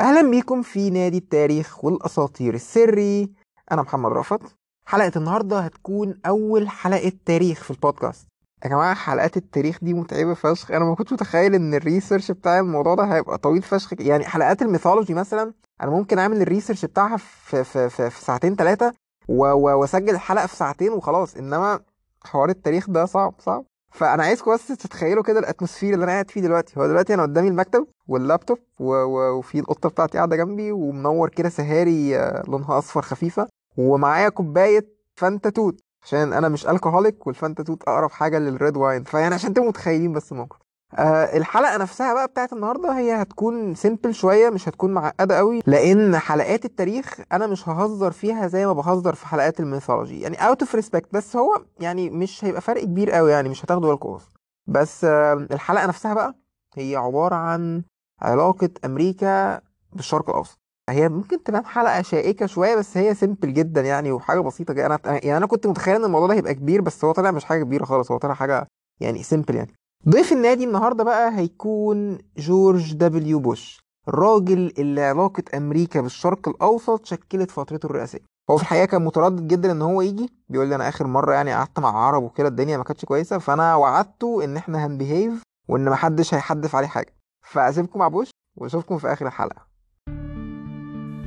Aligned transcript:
أهلا 0.00 0.30
بيكم 0.30 0.62
في 0.62 0.90
نادي 0.90 1.18
التاريخ 1.18 1.84
والأساطير 1.84 2.54
السري. 2.54 3.30
أنا 3.72 3.82
محمد 3.82 4.12
رافت 4.12 4.40
حلقة 4.86 5.12
النهارده 5.16 5.58
هتكون 5.60 6.20
أول 6.26 6.68
حلقة 6.68 7.12
تاريخ 7.26 7.62
في 7.64 7.70
البودكاست. 7.70 8.26
يا 8.64 8.68
جماعة 8.70 8.94
حلقات 8.94 9.36
التاريخ 9.36 9.78
دي 9.82 9.94
متعبة 9.94 10.34
فشخ. 10.34 10.70
أنا 10.70 10.84
ما 10.84 10.94
كنتش 10.94 11.12
متخيل 11.12 11.54
إن 11.54 11.74
ال 11.74 11.80
research 11.80 12.30
بتاع 12.30 12.58
الموضوع 12.58 12.94
ده 12.94 13.04
هيبقى 13.14 13.38
طويل 13.38 13.62
فشخ. 13.62 13.92
يعني 14.00 14.24
حلقات 14.24 14.62
ال 14.62 14.67
mythology 14.67 15.14
مثلا 15.14 15.52
أنا 15.82 15.90
ممكن 15.90 16.18
أعمل 16.18 16.42
ال 16.42 16.47
research 16.47 16.84
بتاعها 16.84 17.16
في 17.16 17.64
في 17.64 17.88
في, 17.90 18.10
في 18.10 18.24
ساعتين 18.24 18.56
ثلاثة 18.56 18.92
وأسجل 19.28 20.14
الحلقة 20.14 20.46
في 20.46 20.56
ساعتين 20.56 20.92
وخلاص. 20.92 21.36
إنما 21.36 21.80
حوار 22.24 22.48
التاريخ 22.48 22.90
ده 22.90 23.04
صعب 23.04 23.34
صعب. 23.38 23.64
فأنا 23.92 24.22
عايزكم 24.22 24.54
بس 24.54 24.66
تتخيلوا 24.66 25.22
كده 25.22 25.38
ال 25.38 25.43
atmosphere 25.43 25.94
اللي 25.94 26.04
أنا 26.04 26.12
قاعد 26.12 26.30
فيه 26.30 26.40
دلوقتي. 26.40 26.80
هو 26.80 26.86
دلوقتي 26.86 27.14
أنا 27.14 27.22
قدامي 27.22 27.48
المكتب 27.48 27.86
واللابتوب 28.08 28.58
و... 28.78 28.92
و... 28.94 29.38
والقطة 29.38 29.88
بتاعتي 29.88 30.16
قاعدة 30.18 30.36
جنبي 30.36 30.72
ومنور 30.72 31.28
كده 31.28 31.48
سهاري 31.48 32.16
آه، 32.18 32.42
لونها 32.48 32.78
أصفر 32.78 33.02
خفيفة 33.02 33.48
ومعايا 33.76 34.28
كوباية 34.28 34.86
فانتا 35.16 35.50
توت 35.50 35.80
عشان 36.02 36.32
أنا 36.32 36.48
مش 36.48 36.66
alcoholic 36.68 37.26
والفانتا 37.26 37.62
توت 37.62 37.82
أقرب 37.82 38.10
حاجة 38.10 38.38
لل 38.38 38.53
red 38.53 38.76
wine 38.76 39.04
فيعني 39.04 39.34
عشان 39.34 39.54
تبقوا 39.54 39.68
متخيلين 39.68 40.12
بس 40.12 40.32
الموقف. 40.32 40.56
آه 40.94 41.36
الحلقة 41.36 41.76
نفسها 41.76 42.14
بقى 42.14 42.26
بتاعت 42.28 42.52
النهارده 42.52 42.98
هي 42.98 43.22
هتكون 43.22 43.74
simple 43.74 44.14
شوية 44.14 44.50
مش 44.50 44.68
هتكون 44.68 44.92
معقدة 44.92 45.36
قوي 45.38 45.60
لأن 45.66 46.18
حلقات 46.18 46.64
التاريخ 46.64 47.20
أنا 47.32 47.46
مش 47.46 47.68
ههزر 47.68 48.10
فيها 48.10 48.46
زي 48.46 48.66
ما 48.66 48.72
بهزر 48.72 49.14
في 49.14 49.26
حلقات 49.26 49.60
ال 49.60 49.66
mythology. 49.66 50.20
يعني 50.20 50.36
out 50.48 50.60
of 50.62 50.74
respect 50.74 51.12
بس 51.14 51.36
هو 51.36 51.62
يعني 51.80 52.10
مش 52.10 52.44
هيبقى 52.44 52.60
فرق 52.60 52.84
كبير 52.84 53.10
قوي 53.10 53.30
يعني 53.32 53.48
مش 53.48 53.64
هتاخدوا 53.64 53.90
بالكم 53.90 54.18
بس 54.66 55.04
آه 55.04 55.32
الحلقة 55.34 55.86
نفسها 55.86 56.14
بقى 56.14 56.34
هي 56.76 56.96
عبارة 56.96 57.34
عن 57.34 57.82
علاقة 58.22 58.70
أمريكا 58.84 59.60
بالشرق 59.92 60.30
الأوسط. 60.30 60.58
هي 60.90 61.08
ممكن 61.08 61.42
تبان 61.42 61.66
حلقة 61.66 62.02
شائكة 62.02 62.46
شوية 62.46 62.76
بس 62.76 62.96
هي 62.96 63.14
simple 63.14 63.52
جدا 63.54 63.80
يعني 63.80 64.12
وحاجة 64.12 64.40
بسيطة 64.40 64.74
جدا. 64.74 64.86
أنا 64.86 64.98
يعني 65.06 65.36
أنا 65.36 65.46
كنت 65.46 65.66
متخيل 65.66 65.94
إن 65.96 66.04
الموضوع 66.04 66.28
ده 66.28 66.34
هيبقى 66.34 66.54
كبير 66.54 66.80
بس 66.80 67.04
هو 67.04 67.12
طلع 67.12 67.30
مش 67.30 67.44
حاجة 67.44 67.62
كبيرة 67.64 67.84
خالص 67.84 68.10
هو 68.12 68.18
طلع 68.18 68.34
حاجة 68.34 68.66
يعني 69.00 69.22
simple 69.22 69.54
يعني. 69.56 69.72
ضيف 70.08 70.32
النادي 70.32 70.64
النهارده 70.64 71.04
بقى 71.04 71.38
هيكون 71.38 72.18
جورج 72.36 72.94
دبليو 72.94 73.38
بوش 73.38 73.80
الراجل 74.08 74.72
اللي 74.78 75.02
علاقة 75.02 75.42
أمريكا 75.56 76.00
بالشرق 76.00 76.48
الأوسط 76.48 77.06
شكلت 77.06 77.50
فترته 77.50 77.86
الرئاسية. 77.86 78.18
هو 78.50 78.56
في 78.56 78.62
الحقيقة 78.62 78.84
كان 78.84 79.04
متردد 79.04 79.48
جدا 79.48 79.72
إن 79.72 79.82
هو 79.82 80.02
يجي 80.02 80.30
بيقول 80.48 80.68
لي 80.68 80.74
أنا 80.74 80.88
آخر 80.88 81.06
مرة 81.06 81.34
يعني 81.34 81.54
قعدت 81.54 81.80
مع 81.80 82.06
عرب 82.06 82.22
وكده 82.22 82.48
الدنيا 82.48 82.76
ما 82.76 82.84
كانتش 82.84 83.04
كويسة 83.04 83.38
فأنا 83.38 83.74
وعدته 83.74 84.44
إن 84.44 84.56
إحنا 84.56 84.86
هن 84.86 85.00
behave 85.00 85.42
وإن 85.68 85.84
محدش 85.90 86.34
هيحدف 86.34 86.76
عليه 86.76 86.88
حاجة. 86.88 87.14
فأسيبكم 87.46 87.98
مع 87.98 88.08
بوش 88.08 88.30
وأشوفكم 88.58 88.98
في 88.98 89.12
آخر 89.12 89.26
الحلقة. 89.26 89.66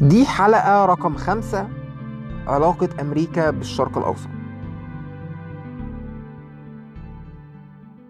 دي 0.02 0.26
حلقة 0.26 0.86
رقم 0.86 1.16
خمسة 1.16 1.70
علاقة 2.48 2.90
أمريكا 3.02 3.50
بالشرق 3.50 3.98
الأوسط. 3.98 4.28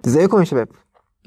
ازيكم 0.05 0.39
يا 0.39 0.43
شباب؟ 0.43 0.67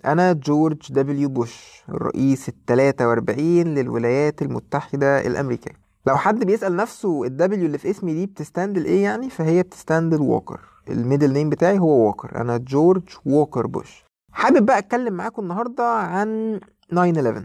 أنا 0.05 0.32
جورج 0.32 0.92
دبليو 0.92 1.28
بوش 1.28 1.82
الرئيس 1.88 2.48
التلاتة 2.48 3.08
وأربعين 3.08 3.74
للولايات 3.74 4.42
المتحدة 4.42 5.27
الأمريكية. 5.27 5.72
لو 6.06 6.16
حد 6.16 6.44
بيسأل 6.44 6.77
نفسه 6.77 7.24
الدبليو 7.24 7.66
اللي 7.66 7.78
في 7.78 7.91
اسمي 7.91 8.14
دي 8.14 8.27
بتستند 8.27 8.78
لإيه 8.78 9.02
يعني 9.02 9.30
فهي 9.30 9.62
بتستند 9.62 10.14
ل 10.14 10.20
Walker. 10.20 10.60
ال 10.88 10.95
middle 10.95 11.32
name 11.32 11.50
بتاعي 11.50 11.78
هو 11.78 11.88
Walker. 12.06 12.41
أنا 12.41 12.56
جورج 12.56 13.02
Walker 13.27 13.66
بوش. 13.66 14.04
حابب 14.32 14.66
بقى 14.66 14.78
أتكلم 14.78 15.14
معاكم 15.14 15.42
النهاردة 15.42 15.84
عن 15.98 16.60
9/11 16.92 17.42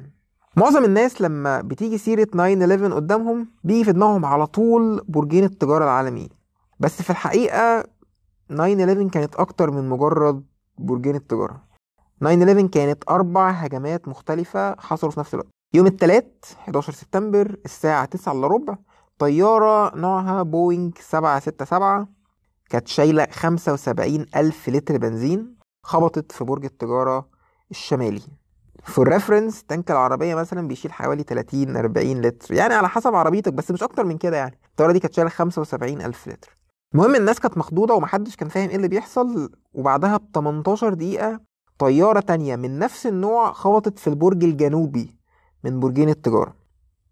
معظم 0.57 0.85
الناس 0.85 1.21
لما 1.21 1.61
بتيجي 1.61 1.97
سيرة 1.97 2.27
9/11 2.35 2.93
قدامهم 2.93 3.47
بيجي 3.63 3.83
في 3.83 3.91
دماغهم 3.91 4.25
على 4.25 4.47
طول 4.47 5.05
برجين 5.07 5.43
التجارة 5.43 5.83
العالميين 5.83 6.29
بس 6.79 7.01
في 7.01 7.09
الحقيقة 7.09 7.83
9/11 8.49 9.09
كانت 9.09 9.35
أكتر 9.35 9.71
من 9.71 9.89
مجرد 9.89 10.43
برجين 10.77 11.15
التجارة. 11.15 11.63
9/11 12.23 12.67
كانت 12.67 13.03
أربع 13.09 13.49
هجمات 13.49 14.07
مختلفة 14.07 14.75
حصلوا 14.79 15.11
في 15.11 15.19
نفس 15.19 15.33
الوقت. 15.33 15.47
يوم 15.73 15.87
التلات 15.87 16.45
11 16.57 16.93
سبتمبر 16.93 17.55
الساعة 17.65 18.05
9 18.05 18.33
إلا 18.33 18.47
ربع 18.47 18.77
طيارة 19.17 19.95
نوعها 19.95 20.43
بوينج 20.43 20.97
767 20.97 22.07
كانت 22.69 22.87
شايلة 22.87 23.27
75 23.31 24.25
ألف 24.35 24.69
لتر 24.69 24.97
بنزين 24.97 25.55
خبطت 25.83 26.31
في 26.31 26.43
برج 26.43 26.65
التجارة 26.65 27.29
الشمالي. 27.71 28.21
فور 28.83 28.99
ريفرنس 28.99 29.63
تانك 29.63 29.91
العربية 29.91 30.35
مثلا 30.35 30.67
بيشيل 30.67 30.93
حوالي 30.93 31.23
30 31.23 31.77
40 31.77 32.21
لتر 32.21 32.53
يعني 32.53 32.73
على 32.73 32.89
حسب 32.89 33.15
عربيتك 33.15 33.53
بس 33.53 33.71
مش 33.71 33.83
أكتر 33.83 34.03
من 34.03 34.17
كده 34.17 34.37
يعني. 34.37 34.59
الطيارة 34.69 34.91
دي 34.91 34.99
كانت 34.99 35.13
شايلة 35.13 35.29
75 35.29 36.01
ألف 36.01 36.27
لتر. 36.27 36.60
المهم 36.93 37.15
الناس 37.15 37.39
كانت 37.39 37.57
مخضوضة 37.57 37.93
ومحدش 37.93 38.35
كان 38.35 38.49
فاهم 38.49 38.69
إيه 38.69 38.75
اللي 38.75 38.87
بيحصل 38.87 39.51
وبعدها 39.73 40.17
ب 40.17 40.21
18 40.35 40.93
دقيقة 40.93 41.39
طيارة 41.77 42.19
تانية 42.19 42.55
من 42.55 42.79
نفس 42.79 43.07
النوع 43.07 43.51
خبطت 43.51 43.99
في 43.99 44.07
البرج 44.07 44.43
الجنوبي 44.43 45.15
من 45.63 45.79
برجين 45.79 46.09
التجارة. 46.09 46.55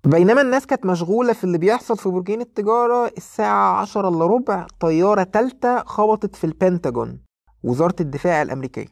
بينما 0.04 0.42
الناس 0.42 0.66
كانت 0.66 0.86
مشغولة 0.86 1.34
في 1.34 1.44
اللي 1.44 1.58
بيحصل 1.58 1.98
في 1.98 2.10
برجين 2.10 2.42
التجارة 2.42 3.12
الساعة 3.18 3.82
10 3.82 4.10
إلا 4.10 4.26
ربع 4.26 4.68
طيارة 4.80 5.24
تالتة 5.24 5.84
خبطت 5.84 6.36
في 6.36 6.44
البنتاجون 6.44 7.22
وزارة 7.64 7.96
الدفاع 8.02 8.42
الأمريكية. 8.42 8.88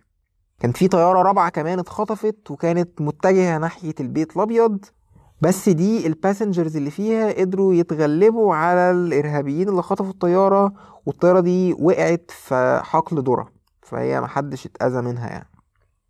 كان 0.60 0.72
في 0.72 0.88
طيارة 0.88 1.22
رابعة 1.22 1.50
كمان 1.50 1.80
اتخطفت 1.80 2.52
وكانت 2.52 3.02
متجهة 3.02 3.58
ناحية 3.58 3.96
البيت 4.00 4.36
الأبيض 4.38 4.86
بس 5.42 5.70
دي 5.70 6.08
الباسنجرز 6.08 6.78
اللي 6.78 6.92
فيها 6.92 7.32
قدروا 7.34 7.74
يتغلبوا 7.74 8.56
على 8.56 8.92
الإرهابيين 8.92 9.70
اللي 9.70 9.82
خطفوا 9.82 10.10
الطيارة 10.12 10.74
والطيارة 11.06 11.40
دي 11.40 11.74
وقعت 11.74 12.32
في 12.32 12.82
حقل 12.84 13.24
ذرة 13.24 13.50
فهي 13.82 14.22
محدش 14.22 14.66
اتأذى 14.66 15.02
منها 15.02 15.28
يعني. 15.30 15.50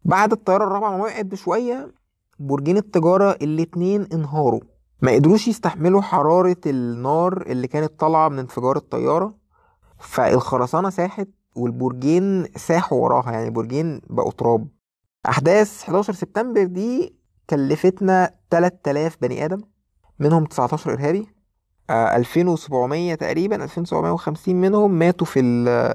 بعد 0.06 0.32
الطيارة 0.32 0.64
الرابعة 0.64 0.90
ما 0.92 1.04
وقعت 1.04 1.26
بشوية 1.26 1.92
برجين 2.40 2.78
التجارة 2.78 3.32
الاتنين 3.32 4.08
انهاروا. 4.14 4.60
ما 5.02 5.12
قدروش 5.12 5.48
يستحملوا 5.48 6.02
حرارة 6.02 6.58
النار 6.66 7.42
اللي 7.42 7.68
كانت 7.68 8.00
طالعة 8.00 8.30
من 8.30 8.40
انفجار 8.40 8.78
الطيارة 8.78 9.34
فالخرسانة 10.00 10.90
ساحت 10.90 11.28
والبرجين 11.56 12.46
ساحوا 12.56 13.04
وراها 13.04 13.32
يعني 13.32 13.46
البرجين 13.46 14.02
بقوا 14.10 14.32
تراب. 14.32 14.68
أحداث 15.30 15.84
11 15.84 16.14
سبتمبر 16.14 16.64
دي 16.64 17.17
كلفتنا 17.50 18.32
3000 18.52 19.18
بني 19.22 19.46
آدم 19.46 19.62
منهم 20.20 20.46
19 20.46 20.94
إرهابي. 20.94 21.28
آه 21.90 22.16
2700 22.16 23.16
تقريبا 23.16 23.64
2750 23.64 24.56
منهم 24.56 24.92
ماتوا 24.92 25.28
في 25.28 25.40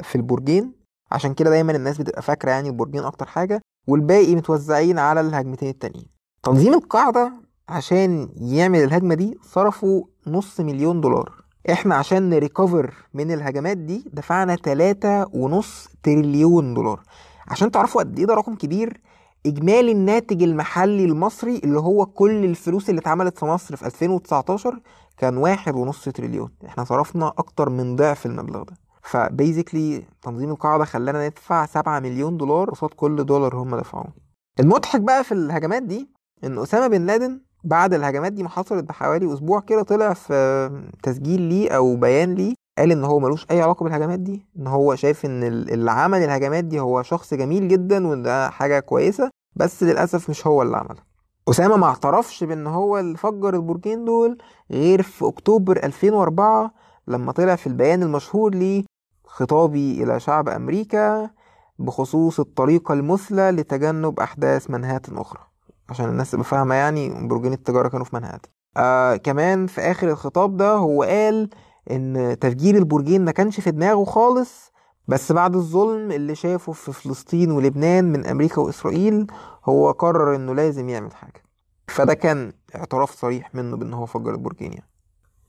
في 0.02 0.14
البرجين. 0.16 0.72
عشان 1.12 1.34
كده 1.34 1.50
دايما 1.50 1.72
الناس 1.76 1.98
بتبقى 1.98 2.22
فاكرة 2.22 2.50
يعني 2.50 2.68
البرجين 2.68 3.04
أكتر 3.04 3.26
حاجة 3.26 3.60
والباقي 3.88 4.34
متوزعين 4.34 4.98
على 4.98 5.20
الهجمتين 5.20 5.68
التانيين. 5.68 6.06
تنظيم 6.42 6.74
القاعدة 6.74 7.32
عشان 7.68 8.28
يعمل 8.36 8.82
الهجمة 8.82 9.14
دي 9.14 9.38
صرفوا 9.42 10.04
نص 10.26 10.60
مليون 10.60 11.00
دولار. 11.00 11.42
إحنا 11.72 11.94
عشان 11.94 12.28
نريكفر 12.30 12.94
من 13.14 13.32
الهجمات 13.32 13.76
دي 13.76 14.04
دفعنا 14.12 14.54
تلاتة 14.56 15.36
ونص 15.36 15.88
تريليون 16.02 16.74
دولار. 16.74 17.02
عشان 17.48 17.70
تعرفوا 17.70 18.00
قد 18.02 18.18
إيه 18.18 18.26
ده 18.26 18.34
رقم 18.34 18.54
كبير 18.54 19.00
إجمالي 19.46 19.92
الناتج 19.92 20.42
المحلي 20.42 21.04
المصري 21.04 21.56
اللي 21.64 21.78
هو 21.80 22.06
كل 22.06 22.44
الفلوس 22.44 22.90
اللي 22.90 23.00
اتعملت 23.00 23.38
في 23.38 23.44
مصر 23.44 23.76
في 23.76 23.86
2019 23.86 24.80
كان 25.18 25.36
واحد 25.36 25.74
ونص 25.74 26.04
تريليون. 26.04 26.50
إحنا 26.66 26.84
صرفنا 26.84 27.28
أكتر 27.28 27.68
من 27.70 27.96
ضعف 27.96 28.26
المبلغ 28.26 28.62
ده. 28.62 28.72
فبيزيكلي 29.02 30.02
تنظيم 30.22 30.50
القاعدة 30.50 30.84
خلانا 30.84 31.26
ندفع 31.28 31.66
7 31.66 32.00
مليون 32.00 32.36
دولار 32.36 32.70
قصاد 32.70 32.90
كل 32.90 33.24
دولار 33.24 33.56
هم 33.56 33.76
دفعوه. 33.76 34.12
المضحك 34.60 35.00
بقى 35.00 35.24
في 35.24 35.32
الهجمات 35.32 35.82
دي 35.82 36.10
إن 36.44 36.58
أسامة 36.58 36.86
بن 36.86 37.06
لادن 37.06 37.40
بعد 37.64 37.94
الهجمات 37.94 38.32
دي 38.32 38.42
ما 38.42 38.48
حصلت 38.48 38.84
بحوالي 38.84 39.34
أسبوع 39.34 39.60
كده 39.60 39.82
طلع 39.82 40.12
في 40.12 40.82
تسجيل 41.02 41.40
ليه 41.40 41.70
أو 41.70 41.96
بيان 41.96 42.34
ليه 42.34 42.54
قال 42.78 42.92
إن 42.92 43.04
هو 43.04 43.18
ملوش 43.18 43.46
أي 43.50 43.62
علاقة 43.62 43.84
بالهجمات 43.84 44.18
دي 44.18 44.46
إن 44.58 44.66
هو 44.66 44.94
شايف 44.94 45.24
إن 45.24 45.42
اللي 45.42 45.90
عمل 45.90 46.18
الهجمات 46.22 46.64
دي 46.64 46.80
هو 46.80 47.02
شخص 47.02 47.34
جميل 47.34 47.68
جدا 47.68 48.06
وده 48.06 48.50
حاجة 48.50 48.80
كويسة 48.80 49.30
بس 49.56 49.82
للأسف 49.82 50.30
مش 50.30 50.46
هو 50.46 50.62
اللي 50.62 50.76
عملها. 50.76 51.04
أسامة 51.48 51.76
ما 51.76 51.86
اعترفش 51.86 52.44
بإن 52.44 52.66
هو 52.66 52.98
اللي 52.98 53.16
فجر 53.16 53.54
البرجين 53.54 54.04
دول 54.04 54.38
غير 54.70 55.02
في 55.02 55.26
أكتوبر 55.26 55.76
2004 55.84 56.70
لما 57.08 57.32
طلع 57.32 57.56
في 57.56 57.66
البيان 57.66 58.02
المشهور 58.02 58.54
ليه 58.54 58.84
خطابي 59.26 60.02
إلى 60.02 60.20
شعب 60.20 60.48
أمريكا 60.48 61.30
بخصوص 61.78 62.40
الطريقة 62.40 62.92
المثلى 62.94 63.50
لتجنب 63.50 64.20
أحداث 64.20 64.70
منهاتن 64.70 65.18
أخرى. 65.18 65.40
عشان 65.88 66.08
الناس 66.08 66.30
تبقى 66.30 66.44
فاهمة 66.44 66.74
يعني 66.74 67.28
برجين 67.28 67.52
التجارة 67.52 67.88
كانوا 67.88 68.04
في 68.06 68.16
منهاتن. 68.16 68.48
آه 68.76 69.16
كمان 69.16 69.66
في 69.66 69.80
آخر 69.80 70.08
الخطاب 70.10 70.56
ده 70.56 70.72
هو 70.72 71.02
قال 71.02 71.50
إن 71.90 72.36
تفجير 72.40 72.76
البرجين 72.76 73.24
ما 73.24 73.30
كانش 73.32 73.60
في 73.60 73.70
دماغه 73.70 74.04
خالص 74.04 74.72
بس 75.08 75.32
بعد 75.32 75.54
الظلم 75.56 76.10
اللي 76.12 76.34
شافه 76.34 76.72
في 76.72 76.92
فلسطين 76.92 77.50
ولبنان 77.50 78.12
من 78.12 78.26
أمريكا 78.26 78.60
وإسرائيل 78.60 79.26
هو 79.64 79.90
قرر 79.90 80.36
إنه 80.36 80.54
لازم 80.54 80.88
يعمل 80.88 81.14
حاجة. 81.14 81.42
فده 81.88 82.14
كان 82.14 82.52
اعتراف 82.74 83.10
صريح 83.14 83.54
منه 83.54 83.76
بإن 83.76 83.92
هو 83.94 84.06
فجر 84.06 84.30
البرجين 84.34 84.72
يعني. 84.72 84.88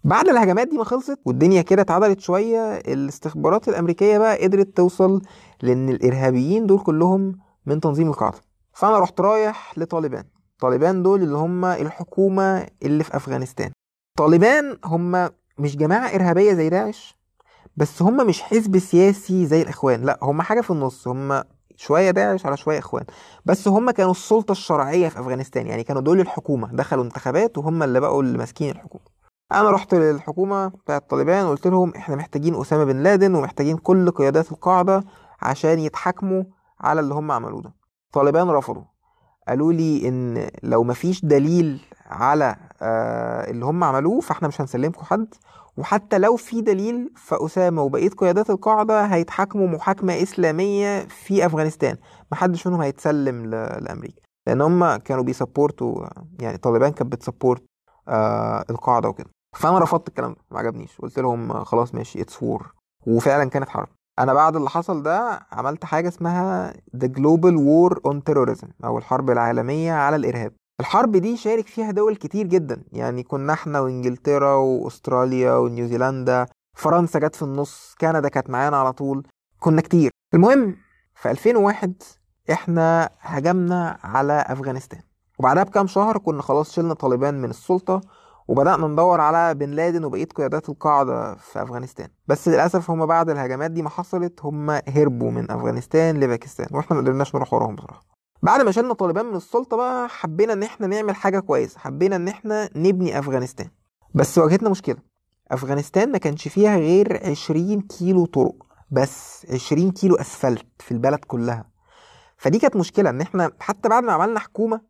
بعد 0.04 0.28
الهجمات 0.30 0.68
دي 0.68 0.78
ما 0.78 0.84
خلصت 0.84 1.20
والدنيا 1.26 1.62
كده 1.62 1.82
اتعدلت 1.82 2.20
شوية 2.20 2.60
الاستخبارات 2.78 3.70
الأمريكية 3.70 4.18
بقى 4.18 4.44
قدرت 4.44 4.78
توصل 4.78 5.22
لإن 5.62 5.90
الإرهابيين 5.90 6.68
دول 6.68 6.80
كلهم 6.80 7.38
من 7.66 7.80
تنظيم 7.80 8.08
القاعدة. 8.08 8.38
فأنا 8.74 9.00
رحت 9.00 9.22
رايح 9.22 9.78
لطالبان. 9.78 10.24
طالبان 10.60 11.04
دول 11.04 11.24
اللي 11.24 11.38
هم 11.38 11.66
الحكومة 11.66 12.68
اللي 12.84 13.04
في 13.04 13.16
أفغانستان. 13.16 13.72
طالبان 14.18 14.78
هم 14.86 15.30
مش 15.58 15.78
جماعة 15.78 16.16
إرهابية 16.16 16.54
زي 16.54 16.70
داعش 16.70 17.18
بس 17.78 18.02
هم 18.02 18.28
مش 18.28 18.42
حزب 18.42 18.78
سياسي 18.80 19.46
زي 19.46 19.62
الإخوان 19.62 20.02
لا 20.02 20.20
هم 20.22 20.42
حاجة 20.42 20.62
في 20.62 20.72
النص 20.72 21.08
هم 21.08 21.44
شوية 21.76 22.12
داعش 22.12 22.46
على 22.46 22.58
شوية 22.58 22.80
إخوان 22.80 23.06
بس 23.46 23.68
هم 23.68 23.92
كانوا 23.92 24.12
السلطة 24.12 24.52
الشرعية 24.52 25.10
في 25.10 25.20
أفغانستان 25.20 25.68
يعني 25.68 25.84
كانوا 25.84 26.02
دول 26.02 26.20
الحكومة 26.20 26.70
دخلوا 26.74 27.04
انتخابات 27.04 27.58
وهم 27.58 27.84
اللي 27.84 28.00
بقوا 28.00 28.24
اللي 28.24 28.38
ماسكين 28.38 28.70
الحكومة. 28.70 29.04
أنا 29.52 29.72
رحت 29.72 29.94
للحكومة 29.94 30.68
بتاعه 30.68 31.00
طالبان 31.00 31.46
وقلت 31.46 31.68
لهم 31.68 31.94
إحنا 31.96 32.16
محتاجين 32.16 32.56
أسامة 32.62 32.84
بن 32.84 33.04
لادن 33.04 33.36
ومحتاجين 33.36 33.78
كل 33.78 34.12
قيادات 34.12 34.52
القاعدة 34.52 35.04
عشان 35.42 35.80
يتحاكموا 35.80 36.44
على 36.82 37.00
اللي 37.00 37.14
هم 37.14 37.32
عملوه 37.32 37.62
ده. 37.62 37.74
طالبان 38.14 38.50
رفضوا. 38.50 38.93
قالوا 39.48 39.74
لي 39.74 40.08
إن 40.08 40.48
لو 40.64 40.84
مفيش 40.84 41.26
دليل 41.26 41.82
على 42.06 42.56
آه 42.82 43.50
اللي 43.52 43.66
هم 43.66 43.84
عملوه 43.84 44.20
فإحنا 44.20 44.48
مش 44.48 44.62
هنسلمكم 44.62 45.04
حد. 45.06 45.28
وحتى 45.78 46.18
لو 46.18 46.36
في 46.36 46.62
دليل 46.62 47.14
فأسامة 47.18 47.82
وبقية 47.82 48.10
قيادات 48.10 48.50
القاعدة 48.50 49.06
هيتحاكموا 49.06 49.68
محاكمة 49.68 50.22
إسلامية 50.24 51.00
في 51.00 51.46
أفغانستان. 51.46 51.98
محدش 52.32 52.68
منهم 52.68 52.82
هيتسلم 52.82 53.46
لأمريكا. 53.46 54.22
لأن 54.48 54.62
هم 54.62 54.96
كانوا 54.96 55.24
بي 55.24 55.40
support 55.40 55.98
وا 55.98 56.06
يعني 56.40 56.58
طالبان 56.58 56.92
كانت 56.92 57.12
بت 57.12 57.23
support 57.23 57.64
آه 58.08 58.66
القاعدة 58.70 59.10
وكده. 59.10 59.30
فأنا 59.56 59.80
رفضت 59.80 60.08
الكلام 60.08 60.32
ده 60.32 60.38
ما 60.52 60.60
عجبنيش. 60.60 60.98
قلت 61.00 61.20
لهم 61.20 61.64
خلاص 61.64 61.96
ماشي 61.96 62.22
it's 62.22 62.44
war 62.44 62.74
وفعلا 63.08 63.50
كانت 63.50 63.70
حرب. 63.70 63.88
أنا 64.20 64.34
بعد 64.34 64.56
اللي 64.56 64.70
حصل 64.70 65.04
ده 65.04 65.40
عملت 65.52 65.86
حاجة 65.86 66.08
اسمها 66.08 66.74
The 66.74 67.08
Global 67.08 67.56
War 67.58 67.96
on 68.12 68.16
Terrorism 68.30 68.68
أو 68.86 68.98
الحرب 68.98 69.30
العالمية 69.30 69.94
على 69.94 70.16
الإرهاب. 70.16 70.54
الحرب 70.80 71.12
دي 71.18 71.38
شارك 71.38 71.68
فيها 71.68 71.92
دول 71.92 72.16
كتير 72.16 72.48
جدا 72.48 72.84
يعني 72.92 73.24
كنا 73.24 73.54
إحنا 73.54 73.80
وإنجلترا 73.80 74.54
وأستراليا 74.56 75.54
ونيوزيلندا 75.54 76.46
فرنسا 76.78 77.20
جت 77.20 77.36
في 77.36 77.42
النص 77.42 77.96
كندا 78.02 78.30
كانت 78.30 78.50
معانا 78.50 78.78
على 78.78 78.94
طول 78.94 79.28
كنا 79.60 79.82
كتير. 79.82 80.12
المهم 80.34 80.76
في 81.16 81.32
2001 81.32 81.94
إحنا 82.52 83.10
هجمنا 83.20 83.98
على 84.04 84.34
أفغانستان. 84.48 85.02
وبعدها 85.40 85.64
بكام 85.64 85.88
شهر 85.88 86.18
كنا 86.18 86.42
خلاص 86.42 86.72
شلنا 86.74 86.94
طالبان 86.94 87.42
من 87.42 87.50
السلطة 87.50 88.02
وبدأنا 88.48 88.88
ندور 88.88 89.22
على 89.22 89.54
بن 89.54 89.70
لادن 89.70 90.04
وبقية 90.04 90.26
قيادات 90.26 90.70
القاعدة 90.70 91.36
في 91.36 91.62
أفغانستان. 91.64 92.08
بس 92.28 92.48
للأسف 92.48 92.90
هم 92.92 93.06
بعد 93.06 93.30
الهجمات 93.30 93.72
دي 93.72 93.82
ما 93.82 93.90
حصلت 93.90 94.40
هم 94.46 94.70
هربوا 94.88 95.32
من 95.32 95.52
أفغانستان 95.52 96.20
لباكستان 96.20 96.68
وإحنا 96.72 96.96
ما 96.96 97.02
قدرناش 97.02 97.36
نروح 97.36 97.54
وراهم 97.54 97.76
بصراحة. 97.76 98.06
بعد 98.44 98.62
ما 98.62 98.72
شلنا 98.72 98.94
طالبان 98.94 99.26
من 99.26 99.36
السلطة 99.36 99.78
بقى 99.78 100.10
حبينا 100.10 100.54
إن 100.54 100.64
إحنا 100.64 100.88
نعمل 100.88 101.16
حاجة 101.16 101.40
كويسة 101.40 101.80
حبينا 101.80 102.16
إن 102.16 102.28
إحنا 102.28 102.70
نبني 102.76 103.20
أفغانستان. 103.20 103.68
بس 104.16 104.38
واجهتنا 104.38 104.70
مشكلة 104.70 104.98
أفغانستان 105.52 106.12
ما 106.12 106.18
كانش 106.18 106.48
فيها 106.48 106.78
غير 106.78 107.30
20 107.32 107.82
كيلو 107.82 108.26
طرق 108.26 108.56
بس 108.92 109.46
20 109.54 109.92
كيلو 109.92 110.16
أسفلت 110.16 110.66
في 110.80 110.92
البلد 110.92 111.20
كلها. 111.20 111.70
فدي 112.38 112.60
كانت 112.60 112.76
مشكلة 112.76 113.10
إن 113.10 113.22
إحنا 113.22 113.52
حتى 113.60 113.90
بعد 113.90 114.04
ما 114.04 114.12
عملنا 114.14 114.40
حكومة 114.40 114.82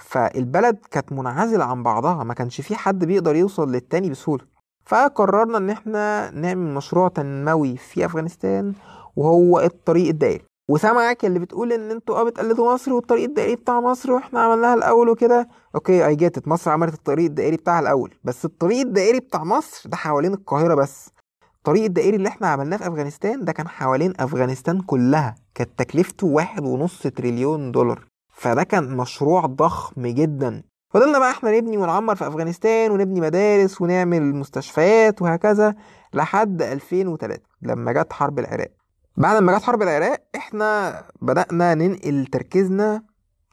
فالبلد 0.00 0.78
كانت 0.90 1.12
منعزلة 1.12 1.64
عن 1.64 1.82
بعضها 1.82 2.24
ما 2.24 2.34
كانش 2.34 2.60
في 2.60 2.74
حد 2.74 3.04
بيقدر 3.04 3.36
يوصل 3.36 3.72
للتاني 3.72 4.10
بسهولة. 4.10 4.44
فقررنا 4.84 5.58
إن 5.58 5.70
إحنا 5.70 6.30
نعمل 6.30 6.74
مشروع 6.74 7.08
تنموي 7.08 7.76
في 7.76 8.04
أفغانستان 8.04 8.72
وهو 9.16 9.60
الطريق 9.60 10.08
الدائري. 10.08 10.44
وسامعك 10.70 11.24
اللي 11.24 11.38
بتقول 11.38 11.72
إن 11.72 11.90
أنتوا 11.90 12.20
آه 12.20 12.22
بتقلدوا 12.22 12.74
مصر 12.74 12.92
والطريق 12.92 13.24
الدائري 13.24 13.56
بتاع 13.56 13.80
مصر 13.80 14.12
وإحنا 14.12 14.40
عملناها 14.40 14.74
الأول 14.74 15.08
وكده. 15.08 15.48
okay 15.74 16.06
I 16.06 16.16
get 16.16 16.48
مصر 16.48 16.70
عملت 16.70 16.94
الطريق 16.94 17.24
الدائري 17.26 17.56
بتاعها 17.56 17.80
الأول. 17.80 18.14
بس 18.24 18.44
الطريق 18.44 18.80
الدائري 18.80 19.20
بتاع 19.20 19.44
مصر 19.44 19.88
ده 19.88 19.96
حوالين 19.96 20.34
القاهرة 20.34 20.74
بس. 20.74 21.10
الطريق 21.56 21.84
الدائري 21.84 22.16
اللي 22.16 22.28
إحنا 22.28 22.46
عملناه 22.46 22.76
في 22.76 22.88
أفغانستان 22.88 23.44
ده 23.44 23.52
كان 23.52 23.68
حوالين 23.68 24.12
أفغانستان 24.20 24.80
كلها. 24.80 25.34
كانت 25.54 25.70
تكلفته 25.78 26.26
واحد 26.26 26.64
ونص 26.64 27.02
تريليون 27.02 27.72
دولار. 27.72 28.07
فده 28.38 28.62
كان 28.62 28.96
مشروع 28.96 29.46
ضخم 29.46 30.06
جدا. 30.06 30.62
فضلنا 30.90 31.18
بقى 31.18 31.30
إحنا 31.30 31.50
نبني 31.58 31.76
ونعمر 31.78 32.14
في 32.14 32.26
أفغانستان 32.28 32.90
ونبني 32.90 33.20
مدارس 33.20 33.80
ونعمل 33.80 34.34
مستشفيات 34.34 35.22
وهكذا 35.22 35.74
لحد 36.14 36.62
2003 36.62 37.38
لما 37.62 37.92
جت 37.92 38.12
حرب 38.12 38.38
العراق. 38.38 38.68
بعد 39.16 39.42
ما 39.42 39.58
جت 39.58 39.62
حرب 39.62 39.82
العراق 39.82 40.20
إحنا 40.36 41.02
بدأنا 41.22 41.74
ننقل 41.74 42.26
تركيزنا 42.32 43.02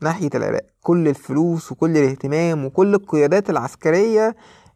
ناحية 0.01 0.29
العراق. 0.35 0.65
كل 0.81 1.07
الفلوس 1.07 1.71
وكل 1.71 1.97
الاهتمام 1.97 2.65
وكل 2.65 2.93
القيادات 2.95 3.49
العسكرية 3.49 4.35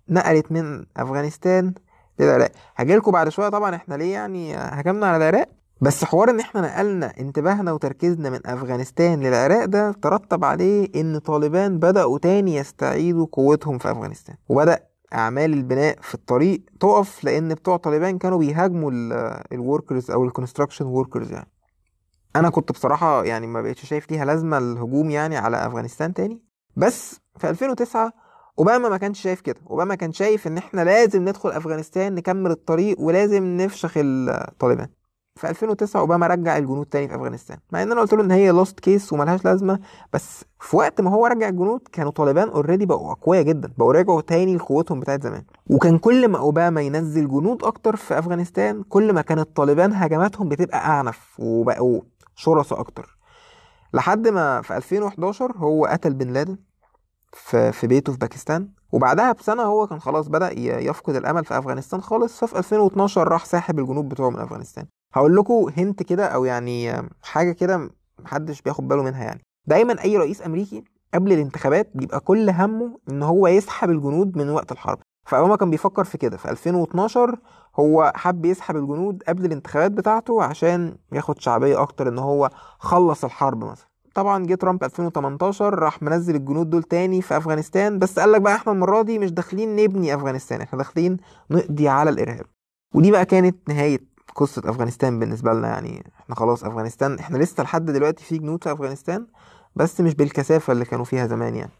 نقلت 0.09 0.51
من 0.51 0.85
أفغانستان 0.97 1.73
للعراق. 2.19 2.51
هجيلكوا 2.75 3.13
بعد 3.13 3.29
شوية 3.29 3.50
طبعا 3.50 3.75
إحنا 3.75 3.95
ليه 3.95 4.13
يعني 4.13 4.55
هجمنا 4.55 5.07
على 5.07 5.17
العراق؟ 5.29 5.50
بس 5.81 6.03
حوار 6.03 6.29
إن 6.29 6.39
إحنا 6.39 6.61
نقلنا 6.61 7.13
انتباهنا 7.19 7.71
وتركيزنا 7.71 8.29
من 8.29 8.39
أفغانستان 8.47 9.19
للعراق 9.19 9.65
ده 9.65 9.91
ترتب 9.91 10.45
عليه 10.45 10.89
إن 10.95 11.17
طالبان 11.19 11.79
بدأوا 11.79 12.19
تاني 12.19 12.55
يستعيدوا 12.55 13.27
قوتهم 13.31 13.77
في 13.77 13.91
أفغانستان. 13.91 14.35
وبدأ 14.49 14.79
أعمال 15.13 15.53
البناء 15.53 16.01
في 16.01 16.15
الطريق 16.15 16.61
تقف 16.79 17.23
لأن 17.23 17.53
بتوع 17.53 17.77
طالبان 17.77 18.17
كانوا 18.17 18.37
بيهاجموا 18.37 18.91
ال 19.51 19.59
workers 19.59 20.12
أو 20.11 20.23
ال 20.25 20.30
construction 20.30 20.86
workers 20.86 21.31
يعني. 21.31 21.51
أنا 22.35 22.49
كنت 22.49 22.71
بصراحة 22.71 23.23
يعني 23.23 23.47
ما 23.47 23.61
بقتش 23.61 23.85
شايف 23.85 24.11
ليها 24.11 24.25
لازمة 24.25 24.57
الهجوم 24.57 25.09
يعني 25.09 25.37
على 25.37 25.67
أفغانستان 25.67 26.13
تاني. 26.13 26.41
بس 26.75 27.19
في 27.37 27.49
2009 27.49 28.13
أوباما 28.59 28.89
ما 28.89 28.97
كانش 28.97 29.21
شايف 29.21 29.41
كده. 29.41 29.59
أوباما 29.69 29.95
كان 29.95 30.11
شايف 30.11 30.47
إن 30.47 30.57
إحنا 30.57 30.81
لازم 30.81 31.21
ندخل 31.29 31.49
أفغانستان 31.51 32.15
نكمل 32.15 32.51
الطريق 32.51 32.99
ولازم 32.99 33.43
نفشخ 33.43 33.93
الطالبان 33.97 34.87
في 35.39 35.50
2009 35.50 36.00
اوباما 36.01 36.27
رجع 36.27 36.57
الجنود 36.57 36.86
تاني 36.86 37.07
في 37.07 37.15
أفغانستان 37.15 37.57
مع 37.71 37.83
إن 37.83 37.91
أنا 37.91 38.01
قلت 38.01 38.13
له 38.13 38.22
إن 38.24 38.31
هي 38.31 38.51
lost 38.51 38.79
case 38.79 39.13
وملهاش 39.13 39.46
لازمة 39.46 39.79
بس 40.13 40.46
في 40.60 40.75
وقت 40.77 41.01
ما 41.01 41.12
هو 41.12 41.25
رجع 41.25 41.50
الجنود 41.50 41.81
كانوا 41.91 42.12
طالبان 42.12 42.50
already 42.50 42.86
بقوا 42.86 43.12
أقوياء 43.12 43.43
جدا 43.43 43.74
بقوا 43.77 43.93
رجعوا 43.93 44.22
تاني 44.22 44.55
لقوتهم 44.55 45.00
بتاعت 45.00 45.24
زمان. 45.24 45.43
وكان 45.69 45.98
كل 45.98 46.27
ما 46.27 46.38
أوباما 46.38 46.81
ينزل 46.81 47.27
جنود 47.27 47.63
أكتر 47.63 47.96
في 47.96 48.19
أفغانستان 48.19 48.84
كل 48.84 49.13
ما 49.13 49.22
كانت 49.22 49.55
طالبان 49.55 49.93
هجماتهم 49.93 50.50
بتبقى 50.50 50.77
أعنف 50.77 51.36
وبقوا 51.39 52.01
شرسة 52.36 52.79
أكتر. 52.79 53.17
لحد 53.93 54.27
ما 54.27 54.62
في 54.62 54.77
2011 54.77 55.51
هو 55.58 55.86
قتل 55.86 56.13
بن 56.13 56.34
لادن 56.34 56.58
في 57.34 57.72
في 57.72 57.88
بيته 57.88 58.12
في 58.13 58.17
باكستان 58.19 58.69
وبعدها 58.91 59.31
بسنة 59.31 59.63
هو 59.63 59.88
كان 59.88 60.00
خلاص 60.00 60.27
بدأ 60.27 60.60
يفقد 60.60 61.15
الأمل 61.15 61.46
في 61.46 61.58
أفغانستان 61.58 62.01
خالص 62.01 62.39
ففي 62.39 62.58
2012 62.58 63.27
راح 63.27 63.46
ساحب 63.46 63.79
الجنود 63.79 64.10
بتوعه 64.10 64.29
من 64.29 64.39
أفغانستان. 64.39 64.86
هقول 65.13 65.36
لكم 65.36 65.66
هنت 65.78 66.04
كده 66.04 66.25
أو 66.25 66.46
يعني 66.46 66.94
حاجة 67.24 67.51
كده 67.51 67.89
محدش 68.20 68.62
بياخد 68.62 68.88
باله 68.88 69.04
منها 69.04 69.24
يعني. 69.24 69.42
دايما 69.68 70.04
أي 70.04 70.18
رئيس 70.18 70.46
أمريكي 70.46 70.84
قبل 71.13 71.34
الانتخابات 71.34 71.89
بيبقى 71.96 72.20
كل 72.20 72.50
همه 72.50 73.00
إن 73.10 73.24
هو 73.24 73.48
يسحب 73.48 73.89
الجنود 73.89 74.38
من 74.38 74.50
وقت 74.50 74.72
الحرب. 74.72 75.00
فأوباما 75.28 75.56
كان 75.56 75.70
بيفكر 75.70 76.04
في 76.04 76.18
كده. 76.18 76.38
في 76.38 76.50
2012 76.51 77.39
هو 77.80 78.12
حب 78.16 78.46
يسحب 78.46 78.75
الجنود 78.75 79.24
قبل 79.28 79.46
الانتخابات 79.46 79.92
بتاعته 79.92 80.44
عشان 80.44 80.96
ياخد 81.12 81.42
شعبية 81.42 81.82
أكتر 81.82 82.10
إن 82.10 82.20
هو 82.20 82.50
خلص 82.80 83.24
الحرب 83.24 83.63
مثلا. 83.63 83.88
طبعا 84.16 84.46
جه 84.46 84.56
ترامب 84.56 84.84
2018 84.84 85.80
راح 85.80 86.01
منزل 86.01 86.36
الجنود 86.36 86.70
دول 86.70 86.84
تاني 86.84 87.22
في 87.22 87.38
أفغانستان. 87.38 88.00
بس 88.00 88.20
قال 88.20 88.32
لك 88.32 88.42
بقى 88.42 88.56
إحنا 88.56 88.74
المرة 88.74 89.01
دي 89.01 89.20
مش 89.20 89.32
داخلين 89.32 89.75
نبني 89.75 90.16
أفغانستان 90.16 90.62
إحنا 90.62 90.78
داخلين 90.78 91.18
نقضي 91.51 91.88
على 91.89 92.10
الإرهاب. 92.10 92.46
ودي 92.96 93.12
بقى 93.12 93.25
كانت 93.25 93.70
نهاية 93.70 94.00
قصة 94.36 94.62
أفغانستان 94.65 95.19
بالنسبة 95.19 95.53
لنا 95.53 95.67
يعني 95.67 96.12
إحنا 96.19 96.36
خلاص 96.36 96.63
أفغانستان 96.63 97.19
إحنا 97.19 97.38
لسه 97.38 97.63
لحد 97.63 97.86
دلوقتي 97.86 98.24
في 98.24 98.38
جنود 98.38 98.63
في 98.63 98.71
أفغانستان 98.71 99.27
بس 99.75 100.01
مش 100.01 100.15
بالكثافة 100.15 100.74
اللي 100.74 100.86
كانوا 100.86 101.05
فيها 101.05 101.27
زمان 101.27 101.55
يعني. 101.55 101.71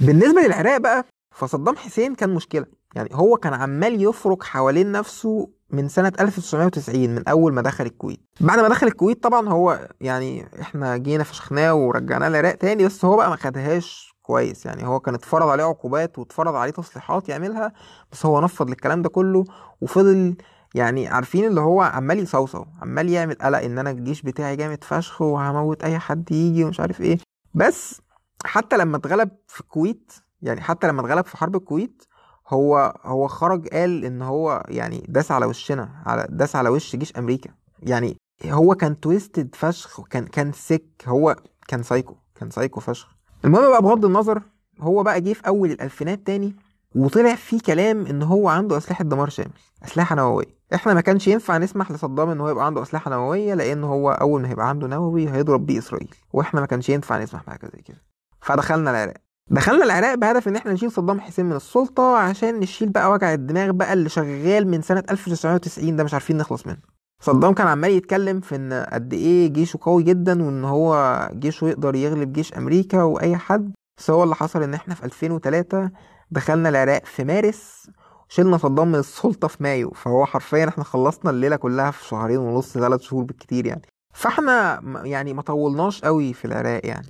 بالنسبة 0.00 0.40
للعراق 0.40 0.76
بقى 0.76 1.04
فصدام 1.34 1.76
حسين 1.76 2.14
كان 2.14 2.34
مشكلة. 2.34 2.66
يعني 2.94 3.08
هو 3.12 3.36
كان 3.36 3.54
عمال 3.54 4.02
يفرك 4.02 4.42
حوالين 4.42 4.92
نفسه 4.92 5.48
من 5.70 5.88
سنة 5.88 6.12
1990 6.20 7.10
من 7.14 7.28
أول 7.28 7.52
ما 7.54 7.62
دخل 7.62 7.86
الكويت. 7.86 8.20
بعد 8.40 8.58
ما 8.58 8.68
دخل 8.68 8.86
الكويت 8.86 9.22
طبعا 9.22 9.48
هو 9.48 9.88
يعني 10.00 10.46
إحنا 10.60 10.96
جينا 10.96 11.24
فشخناه 11.24 11.74
ورجعناه 11.74 12.28
العراق 12.28 12.54
تاني 12.54 12.84
بس 12.84 13.04
هو 13.04 13.16
بقى 13.16 13.30
ما 13.30 13.36
خدهاش 13.36 14.14
كويس 14.22 14.66
يعني. 14.66 14.86
هو 14.86 15.00
كان 15.00 15.14
اتفرض 15.14 15.48
عليه 15.48 15.64
عقوبات 15.64 16.18
واتفرض 16.18 16.54
عليه 16.54 16.72
تصليحات 16.72 17.28
يعملها 17.28 17.72
بس 18.12 18.26
هو 18.26 18.40
نفض 18.40 18.68
للكلام 18.68 19.02
ده 19.02 19.08
كله 19.08 19.44
وفضل 19.80 20.34
يعني 20.74 21.08
عارفين 21.08 21.44
اللي 21.44 21.60
هو 21.60 21.80
عمال 21.82 22.18
يصوصو 22.18 22.64
عمال 22.82 23.08
يعمل 23.08 23.34
قلق 23.34 23.58
إن 23.58 23.78
أنا 23.78 23.90
الجيش 23.90 24.22
بتاعي 24.22 24.56
جامد 24.56 24.84
فشخ 24.84 25.22
وهموت 25.22 25.84
أي 25.84 25.98
حد 25.98 26.32
يجي 26.32 26.64
ومش 26.64 26.80
عارف 26.80 27.00
إيه. 27.00 27.18
بس 27.54 28.00
حتى 28.44 28.76
لما 28.76 28.96
اتغلب 28.96 29.30
في 29.46 29.60
الكويت 29.60 30.12
يعني 30.42 30.60
حتى 30.60 30.88
لما 30.88 31.00
اتغلب 31.00 31.24
في 31.24 31.36
حرب 31.36 31.56
الكويت 31.56 32.02
هو 32.48 32.94
هو 33.04 33.28
خرج 33.28 33.68
قال 33.68 34.04
إن 34.04 34.22
هو 34.22 34.64
يعني 34.68 35.06
داس 35.08 35.30
على 35.32 35.46
وشنا 35.46 36.02
على 36.06 36.26
داس 36.30 36.56
على 36.56 36.68
وش 36.68 36.96
جيش 36.96 37.16
أمريكا. 37.16 37.50
يعني 37.82 38.16
هو 38.46 38.74
كان 38.74 39.00
twisted 39.00 39.54
فشخ 39.54 40.00
كان 40.10 40.26
كان 40.26 40.52
sick 40.52 41.04
هو 41.06 41.36
كان 41.68 41.82
سايكو 41.82 42.16
كان 42.34 42.50
سايكو 42.50 42.80
فشخ. 42.80 43.08
المهم 43.44 43.70
بقى 43.70 43.82
بغض 43.82 44.04
النظر 44.04 44.42
هو 44.80 45.02
بقى 45.02 45.20
جه 45.20 45.32
في 45.32 45.46
أول 45.46 45.70
الألفينات 45.70 46.26
تاني 46.26 46.56
وطلع 46.94 47.34
فيه 47.34 47.60
كلام 47.60 48.06
إن 48.06 48.22
هو 48.22 48.48
عنده 48.48 48.76
أسلحة 48.76 49.04
دمار 49.04 49.28
شامل 49.28 49.50
أسلحة 49.84 50.14
نووية. 50.16 50.58
إحنا 50.74 50.94
ما 50.94 51.00
كانش 51.00 51.28
ينفع 51.28 51.58
نسمح 51.58 51.90
لصدام 51.90 52.30
إن 52.30 52.40
هو 52.40 52.48
يبقى 52.48 52.66
عنده 52.66 52.82
أسلحة 52.82 53.10
نووية 53.10 53.54
لأن 53.54 53.84
هو 53.84 54.10
أول 54.10 54.42
ما 54.42 54.48
هيبقى 54.50 54.68
عنده 54.68 54.86
نووي 54.86 55.30
هيضرب 55.30 55.66
بيه 55.66 55.78
إسرائيل 55.78 56.14
وإحنا 56.32 56.60
ما 56.60 56.66
كانش 56.66 56.88
ينفع 56.88 57.18
نسمح 57.22 57.42
بحاجة 57.46 57.66
زي 57.74 57.82
كده. 57.82 58.02
فدخلنا 58.40 58.90
العراق. 58.90 59.14
دخلنا 59.50 59.84
العراق 59.84 60.14
بهدف 60.14 60.48
إن 60.48 60.56
إحنا 60.56 60.72
نشيل 60.72 60.92
صدام 60.92 61.20
حسين 61.20 61.46
من 61.46 61.56
السلطة 61.56 62.16
عشان 62.16 62.60
نشيل 62.60 62.88
بقى 62.88 63.10
وجع 63.10 63.32
الدماغ 63.34 63.70
بقى 63.70 63.92
اللي 63.92 64.08
شغال 64.08 64.68
من 64.68 64.82
سنة 64.82 65.02
1990 65.10 65.96
ده 65.96 66.04
مش 66.04 66.14
عارفين 66.14 66.36
نخلص 66.36 66.66
منه. 66.66 66.76
صدام 67.22 67.54
كان 67.54 67.66
عمال 67.66 67.90
يتكلم 67.90 68.40
في 68.40 68.56
إن 68.56 68.72
قد 68.92 69.12
إيه 69.14 69.48
جيشه 69.48 69.78
قوي 69.82 70.02
جدا 70.02 70.42
وإن 70.42 70.64
هو 70.64 71.20
جيشه 71.32 71.64
يقدر 71.68 71.94
يغلب 71.94 72.32
جيش 72.32 72.54
أمريكا 72.54 73.02
وأي 73.02 73.36
حد. 73.36 73.72
بس 73.98 74.10
هو 74.10 74.24
اللي 74.24 74.34
حصل 74.34 74.62
إن 74.62 74.74
إحنا 74.74 74.94
في 74.94 75.04
2003 75.04 75.90
دخلنا 76.30 76.68
العراق 76.68 77.04
في 77.04 77.24
مارس 77.24 77.90
شلنا 78.28 78.56
صدام 78.58 78.88
من 78.88 78.98
السلطة 78.98 79.48
في 79.48 79.62
مايو 79.62 79.90
فهو 79.90 80.26
حرفيا 80.26 80.68
إحنا 80.68 80.84
خلصنا 80.84 81.30
الليلة 81.30 81.56
كلها 81.56 81.90
في 81.90 82.04
شهرين 82.04 82.38
ونص 82.38 82.72
ثلاث 82.72 83.00
شهور 83.00 83.24
بالكتير 83.24 83.66
يعني. 83.66 83.82
فإحنا 84.14 84.80
يعني 85.04 85.32
ما 85.34 85.42
طولناش 85.42 86.00
قوي 86.02 86.32
في 86.32 86.44
العراق 86.44 86.86
يعني. 86.86 87.06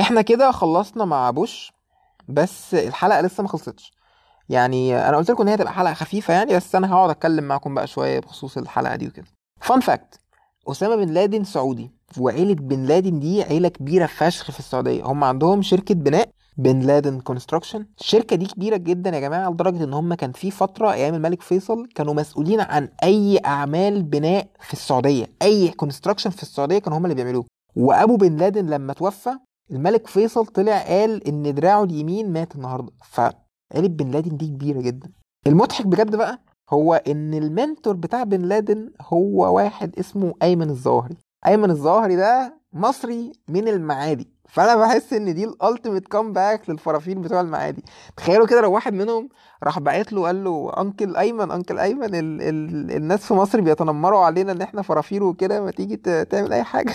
إحنا 0.00 0.22
كده 0.22 0.50
خلصنا 0.50 1.04
مع 1.04 1.30
بوش 1.30 1.72
بس 2.28 2.74
الحلقة 2.74 3.20
لسه 3.20 3.42
ما 3.42 3.48
خلصتش. 3.48 3.92
يعني 4.48 5.08
أنا 5.08 5.16
قلت 5.16 5.30
لكم 5.30 5.42
إن 5.42 5.48
هي 5.48 5.56
تبقى 5.56 5.72
حلقة 5.72 5.94
خفيفة 5.94 6.34
يعني 6.34 6.56
بس 6.56 6.74
أنا 6.74 6.92
هقعد 6.92 7.10
أتكلم 7.10 7.44
معاكم 7.44 7.74
بقى 7.74 7.86
شوية 7.86 8.20
بخصوص 8.20 8.56
الحلقة 8.56 8.96
دي 8.96 9.06
وكده. 9.06 9.26
fun 9.60 9.80
fact 9.80 10.20
أسامة 10.68 10.96
بن 10.96 11.08
لادن 11.08 11.44
سعودي. 11.44 11.95
وعيلة 12.18 12.54
بن 12.54 12.84
لادن 12.84 13.20
دي 13.20 13.42
عيلة 13.42 13.68
كبيرة 13.68 14.06
فشخ 14.06 14.50
في 14.50 14.58
السعودية. 14.58 15.04
هم 15.04 15.24
عندهم 15.24 15.62
شركة 15.62 15.94
بناء 15.94 16.28
بن 16.58 16.80
لادن 16.80 17.20
construction 17.20 17.86
الشركة 18.00 18.36
دي 18.36 18.46
كبيرة 18.46 18.76
جدا 18.76 19.10
يا 19.10 19.20
جماعة 19.20 19.50
لدرجة 19.50 19.84
إن 19.84 19.92
هم 19.92 20.14
كان 20.14 20.32
في 20.32 20.50
فترة 20.50 20.92
أيام 20.92 21.14
الملك 21.14 21.42
فيصل 21.42 21.86
كانوا 21.94 22.14
مسؤولين 22.14 22.60
عن 22.60 22.88
أي 23.02 23.38
أعمال 23.46 24.02
بناء 24.02 24.48
في 24.60 24.72
السعودية. 24.72 25.26
أي 25.42 25.68
construction 25.68 26.30
في 26.30 26.42
السعودية 26.42 26.78
كانوا 26.78 26.98
هم 26.98 27.04
اللي 27.04 27.14
بيعملوه. 27.14 27.44
وأبو 27.76 28.16
بن 28.16 28.36
لادن 28.36 28.66
لما 28.66 28.92
توفى 28.92 29.30
الملك 29.70 30.06
فيصل 30.06 30.46
طلع 30.46 30.82
قال 30.82 31.28
إن 31.28 31.54
دراعه 31.54 31.84
اليمين 31.84 32.32
مات 32.32 32.54
النهارده. 32.56 32.92
فعيلة 33.04 33.88
بن 33.88 34.10
لادن 34.10 34.36
دي 34.36 34.46
كبيرة 34.46 34.80
جدا. 34.80 35.10
المضحك 35.46 35.86
بجد 35.86 36.16
بقى 36.16 36.38
هو 36.70 36.94
إن 36.94 37.34
ال 37.34 37.43
mentor 37.43 37.96
بتاع 37.96 38.22
بن 38.24 38.42
لادن 38.42 38.90
هو 39.00 39.56
واحد 39.56 39.98
اسمه 39.98 40.34
أيمن 40.42 40.70
الظواهري. 40.70 41.16
أيمن 41.46 41.70
الظواهري 41.70 42.16
ده 42.16 42.60
مصري 42.72 43.32
من 43.48 43.68
المعادي. 43.68 44.36
فأنا 44.48 44.76
بحس 44.76 45.12
إن 45.12 45.34
دي 45.34 45.44
ال 45.44 45.51
ultimate 45.51 46.08
comeback 46.08 46.70
للفرافير 46.70 47.18
بتوع 47.18 47.40
المعادي. 47.40 47.84
تخيلوا 48.16 48.46
كده 48.46 48.60
لو 48.60 48.72
واحد 48.72 48.92
منهم 48.92 49.28
راح 49.64 49.78
باعت 49.78 50.12
له 50.12 50.22
قال 50.26 50.44
له 50.44 50.72
uncle 50.80 51.16
أيمن 51.16 51.50
uncle 51.50 51.78
أيمن 51.78 52.14
ال 52.14 52.42
ال 52.42 52.92
الناس 52.96 53.26
في 53.26 53.34
مصر 53.34 53.60
بيتنمروا 53.60 54.20
علينا 54.24 54.52
إن 54.52 54.62
إحنا 54.62 54.82
فرافير 54.82 55.24
وكده 55.24 55.60
ما 55.64 55.70
تيجي 55.70 55.96
تعمل 56.24 56.52
أي 56.52 56.62
حاجة. 56.64 56.92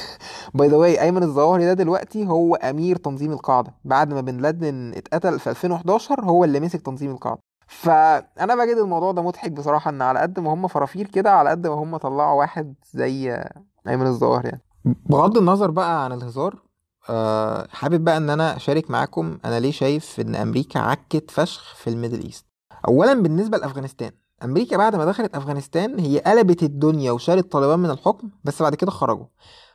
by 0.54 0.68
the 0.68 0.78
way 0.78 1.02
أيمن 1.02 1.24
الظواهري 1.24 1.66
ده 1.66 1.74
دلوقتي 1.74 2.28
هو 2.28 2.56
أمير 2.56 2.96
تنظيم 2.96 3.32
القاعدة. 3.32 3.74
بعد 3.86 4.14
ما 4.14 4.22
بن 4.22 4.38
لادن 4.38 4.94
اتقتل 4.96 5.40
في 5.40 5.50
2011 5.50 6.24
هو 6.26 6.44
اللي 6.44 6.60
مسك 6.60 6.82
تنظيم 6.82 7.12
القاعدة. 7.12 7.42
فأنا 7.68 8.56
بجد 8.56 8.78
الموضوع 8.78 9.12
ده 9.12 9.22
مضحك 9.22 9.52
بصراحة 9.52 9.90
إن 9.92 10.02
على 10.02 10.20
قد 10.20 10.40
ما 10.40 10.54
هم 10.54 10.68
فرافير 10.68 11.08
كده 11.08 11.32
على 11.32 11.50
قد 11.50 11.68
ما 11.68 11.74
هم 11.74 11.98
طلعوا 11.98 12.40
واحد 12.40 12.76
زي 12.94 13.44
ايمن 13.88 14.08
الظواهري 14.08 14.46
يعني. 14.46 14.62
بغض 14.86 15.38
النظر 15.38 15.72
بقى 15.72 16.06
عن 16.06 16.12
الهزار 16.12 16.62
أه 17.10 17.68
حابب 17.70 18.04
بقى 18.04 18.18
إن 18.18 18.30
أنا 18.30 18.56
أشارك 18.56 18.92
معاكم 18.92 19.38
أنا 19.46 19.60
ليه 19.60 19.72
شايف 19.72 20.20
إن 20.20 20.36
أمريكا 20.36 20.80
عكت 20.80 21.32
فشخ 21.32 21.76
في 21.76 21.90
ال 21.90 21.95
Middle 21.95 22.24
East. 22.24 22.46
اولا 22.88 23.14
بالنسبة 23.14 23.58
لأفغانستان. 23.58 24.12
أمريكا 24.44 24.78
بعد 24.78 24.96
ما 24.96 25.06
دخلت 25.06 25.36
أفغانستان 25.36 26.00
هي 26.00 26.20
قلبت 26.20 26.64
الدنيا 26.64 27.12
وشالت 27.12 27.52
طالبان 27.52 27.80
من 27.80 27.90
الحكم 27.90 28.30
بس 28.44 28.62
بعد 28.62 28.76
كده 28.76 28.92
خرجوا. 28.92 29.26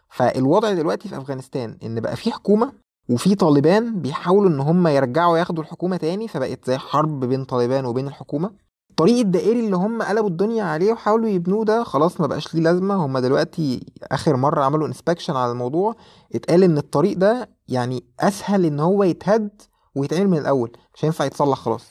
فالوضع 0.09 0.73
دلوقتي 0.73 1.09
في 1.09 1.17
أفغانستان 1.17 1.79
إن 1.83 2.01
بقى 2.01 2.17
في 2.17 2.33
حكومة 2.33 2.73
وفي 3.11 3.35
طالبان 3.35 4.01
بيحاولوا 4.01 4.51
إن 4.51 4.61
هم 4.61 4.87
يرجعوا 4.87 5.39
ياخدوا 5.39 5.63
الحكومة 5.65 5.97
تاني 5.97 6.29
فبقت 6.29 6.67
زي 6.67 6.79
حرب 6.79 7.25
بين 7.25 7.45
طالبان 7.45 7.85
وبين 7.85 8.07
الحكومة. 8.09 8.66
الطريق 8.99 9.19
الدائري 9.19 9.61
اللي 9.61 9.77
هم 9.77 10.03
قلبوا 10.03 10.29
الدنيا 10.29 10.65
عليه 10.65 10.93
وحاولوا 10.93 11.29
يبنوه 11.29 11.65
ده 11.65 11.85
خلاص 11.85 12.21
ما 12.21 12.27
بقاش 12.27 12.55
ليه 12.55 12.63
لازمة. 12.63 12.95
هم 12.95 13.19
دلوقتي 13.19 13.87
آخر 14.03 14.37
مرة 14.37 14.65
عملوا 14.65 14.87
انسبكشن 14.87 15.37
على 15.37 15.53
الموضوع. 15.53 15.97
اتقال 16.35 16.63
إن 16.63 16.79
الطريق 16.79 17.19
ده 17.19 17.51
يعني 17.69 18.05
أسهل 18.21 18.65
إن 18.65 18.81
هو 18.81 19.03
يتهد 19.05 19.63
ويتعمل 19.95 20.29
من 20.29 20.39
الأول 20.39 20.73
مش 20.95 21.05
هينفع 21.05 21.25
يتصلح 21.25 21.59
خلاص. 21.59 21.91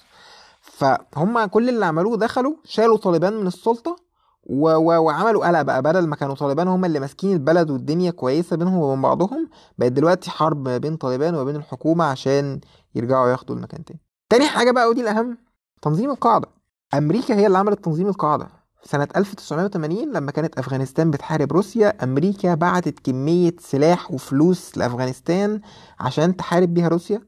فهم 0.62 1.46
كل 1.46 1.70
اللي 1.70 1.86
عملوه 1.86 2.18
دخلوا 2.18 2.54
شالوا 2.64 2.98
طالبان 2.98 3.34
من 3.34 3.48
السلطة 3.48 3.96
و... 4.44 4.70
و... 4.70 5.04
وعملوا 5.06 5.48
قلق 5.48 5.62
بقى. 5.62 5.82
بدل 5.82 6.08
ما 6.08 6.16
كانوا 6.16 6.36
طالبان 6.36 6.68
هم 6.68 6.86
اللي 6.86 7.00
ماسكين 7.00 7.34
البلد 7.34 7.72
والدنيا 7.72 8.12
كويسة 8.12 8.56
بينهم 8.56 8.78
وبين 8.78 9.02
بعضهم 9.02 9.50
بقت 9.78 9.92
دلوقتي 9.92 10.32
حرب 10.32 10.68
ما 10.68 10.78
بين 10.78 10.98
طالبان 10.98 11.36
وبين 11.36 11.56
الحكومة 11.56 12.06
عشان 12.06 12.60
يرجعوا 12.96 13.30
ياخدوا 13.30 13.56
المكان 13.56 13.86
تاني. 13.86 14.00
تاني 14.30 14.46
حاجة 14.48 14.72
بقى 14.72 14.90
ودي 14.90 15.02
الأهم 15.02 15.38
تنظيم 15.82 16.12
القاعدة. 16.12 16.55
أمريكا 16.98 17.36
هي 17.36 17.48
اللي 17.48 17.58
عملت 17.58 17.86
تنظيم 17.86 18.08
القاعدة. 18.08 18.48
سنة 18.84 19.08
1980 19.16 20.12
لما 20.14 20.32
كانت 20.32 20.60
أفغانستان 20.60 21.12
بتحارب 21.12 21.54
روسيا 21.54 22.04
أمريكا 22.04 22.56
بعتت 22.56 23.00
كمية 23.00 23.56
سلاح 23.60 24.12
وفلوس 24.12 24.78
لأفغانستان 24.78 25.62
عشان 26.00 26.36
تحارب 26.36 26.74
بيها 26.74 26.88
روسيا. 26.88 27.22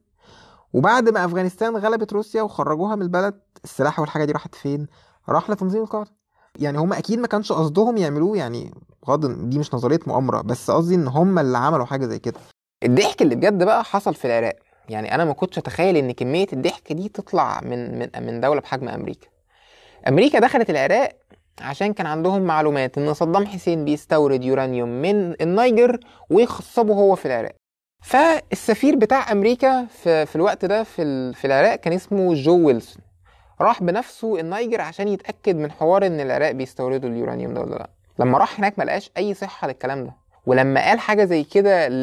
وبعد 0.73 1.09
ما 1.09 1.25
أفغانستان 1.25 1.77
غلبت 1.77 2.13
روسيا 2.13 2.41
وخرجوها 2.41 2.95
من 2.95 3.01
البلد 3.01 3.39
السلاح 3.63 3.99
والحاجة 3.99 4.25
دي 4.25 4.31
راحت 4.31 4.55
فين؟ 4.55 4.87
راح 5.29 5.49
لتنظيم 5.49 5.81
القاعدة. 5.81 6.11
يعني 6.55 6.77
هم 6.77 6.93
أكيد 6.93 7.19
ما 7.19 7.27
كانش 7.27 7.51
قصدهم 7.51 7.97
يعملوه 7.97 8.37
يعني 8.37 8.73
بغض 9.07 9.49
دي 9.49 9.59
مش 9.59 9.73
نظرية 9.73 9.99
مؤامرة 10.07 10.41
بس 10.41 10.71
قصدي 10.71 10.95
إن 10.95 11.07
هم 11.07 11.39
اللي 11.39 11.57
عملوا 11.57 11.85
حاجة 11.85 12.05
زي 12.05 12.19
كده. 12.19 12.39
الضحك 12.83 13.21
اللي 13.21 13.35
بجد 13.35 13.63
بقى 13.63 13.83
حصل 13.83 14.13
في 14.15 14.25
العراق. 14.25 14.55
يعني 14.89 15.15
أنا 15.15 15.25
ما 15.25 15.33
كنتش 15.33 15.57
أتخيل 15.57 15.97
إن 15.97 16.11
كمية 16.11 16.47
الضحك 16.53 16.93
دي 16.93 17.09
تطلع 17.09 17.61
من 17.61 17.99
من 17.99 18.09
من 18.25 18.41
دولة 18.41 18.61
بحجم 18.61 18.89
أمريكا. 18.89 19.27
أمريكا 20.07 20.39
دخلت 20.39 20.69
العراق 20.69 21.11
عشان 21.61 21.93
كان 21.93 22.05
عندهم 22.05 22.41
معلومات 22.41 22.97
إن 22.97 23.13
صدام 23.13 23.45
حسين 23.45 23.85
بيستورد 23.85 24.43
يورانيوم 24.43 24.89
من 24.89 25.41
النيجر 25.41 25.99
ويخصبه 26.29 26.93
هو 26.93 27.15
في 27.15 27.25
العراق. 27.25 27.55
فالسفير 28.03 28.95
بتاع 28.95 29.31
أمريكا 29.31 29.85
في, 29.85 30.25
في 30.25 30.35
الوقت 30.35 30.65
ده 30.65 30.83
في, 30.83 31.33
في 31.33 31.45
العراق 31.45 31.75
كان 31.75 31.93
اسمه 31.93 32.33
جو 32.33 32.67
ويلسون. 32.67 33.01
راح 33.61 33.83
بنفسه 33.83 34.39
النيجر 34.39 34.81
عشان 34.81 35.07
يتأكد 35.07 35.55
من 35.55 35.71
حوار 35.71 36.05
إن 36.05 36.19
العراق 36.19 36.51
بيستوردوا 36.51 37.09
اليورانيوم 37.09 37.53
ده 37.53 37.61
ولا 37.61 37.75
لأ. 37.75 37.89
لما 38.19 38.37
راح 38.37 38.59
هناك 38.59 38.79
ما 38.79 38.83
لقاش 38.83 39.11
أي 39.17 39.33
صحة 39.33 39.67
للكلام 39.67 40.03
ده. 40.03 40.11
ولما 40.45 40.81
قال 40.89 40.99
حاجة 40.99 41.23
زي 41.25 41.43
كده 41.43 41.87
ل... 41.87 42.01